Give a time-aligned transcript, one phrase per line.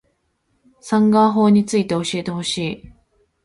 [0.79, 2.91] サンガ―法について教えてほしい